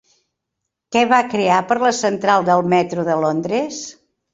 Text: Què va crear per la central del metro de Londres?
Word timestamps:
Què 0.95 1.03
va 1.11 1.21
crear 1.35 1.61
per 1.73 1.79
la 1.85 1.95
central 2.01 2.51
del 2.51 2.67
metro 2.77 3.09
de 3.13 3.23
Londres? 3.27 3.89